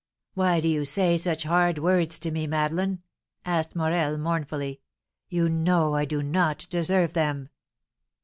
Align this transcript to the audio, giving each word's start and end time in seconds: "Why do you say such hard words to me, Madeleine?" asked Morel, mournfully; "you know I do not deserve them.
"Why 0.33 0.61
do 0.61 0.67
you 0.67 0.83
say 0.83 1.15
such 1.19 1.43
hard 1.43 1.77
words 1.77 2.17
to 2.17 2.31
me, 2.31 2.47
Madeleine?" 2.47 3.03
asked 3.45 3.75
Morel, 3.75 4.17
mournfully; 4.17 4.81
"you 5.29 5.47
know 5.47 5.93
I 5.93 6.05
do 6.05 6.23
not 6.23 6.65
deserve 6.71 7.13
them. 7.13 7.49